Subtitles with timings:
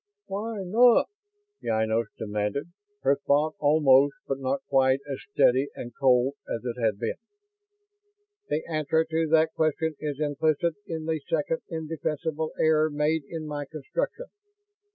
[0.25, 1.09] "Why not?"
[1.63, 2.71] Ynos demanded,
[3.03, 7.17] her thought almost, but not quite, as steady and cold as it had been.
[8.49, 13.65] "The answer to that question is implicit in the second indefensible error made in my
[13.65, 14.25] construction.